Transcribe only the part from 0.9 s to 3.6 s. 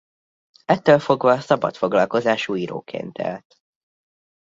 fogva szabadfoglalkozású íróként élt.